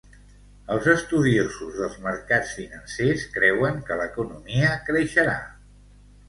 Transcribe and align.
Els 0.75 0.85
estudiosos 0.93 1.75
dels 1.81 1.97
mercats 2.05 2.55
financers 2.61 3.27
creuen 3.37 3.77
que 3.91 3.99
l'economia 4.01 4.73
creixerà. 4.89 5.37